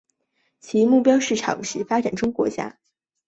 [0.59, 2.79] 其目标市场是发展中国家。